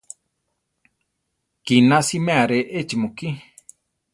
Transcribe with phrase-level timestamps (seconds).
[1.65, 3.27] Kina siméa re échi mukí.